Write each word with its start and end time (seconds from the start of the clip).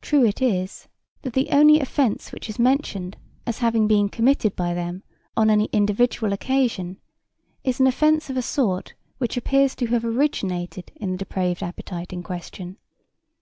True 0.00 0.24
it 0.24 0.40
is 0.40 0.88
that 1.20 1.34
the 1.34 1.50
only 1.50 1.78
offence 1.78 2.32
which 2.32 2.48
is 2.48 2.58
mentioned 2.58 3.18
as 3.46 3.58
having 3.58 3.86
been 3.86 4.08
committed 4.08 4.56
by 4.56 4.72
them 4.72 5.02
on 5.36 5.50
any 5.50 5.68
individual 5.74 6.32
occasion 6.32 6.96
is 7.62 7.80
an 7.80 7.86
offence 7.86 8.30
of 8.30 8.38
a 8.38 8.40
sort 8.40 8.94
which 9.18 9.36
appears 9.36 9.74
to 9.74 9.88
have 9.88 10.06
originated 10.06 10.90
in 10.96 11.12
the 11.12 11.18
depraved 11.18 11.62
appetite 11.62 12.14
in 12.14 12.22
question. 12.22 12.78